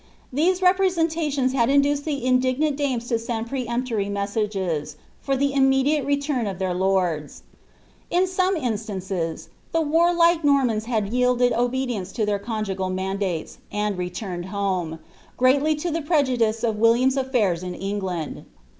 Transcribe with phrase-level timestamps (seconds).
[0.33, 6.07] These representations had induced the indignant dames to send peremp tory inestages, for the immediate
[6.07, 7.43] retiini of their lords.
[8.09, 14.45] In some instances liie warlike Nonnans had yielded obedience to ttieso conjugal laandates, and rMurned
[14.45, 14.97] home,
[15.37, 18.45] greatly to the prejudice of William's ai&irti in Eng land.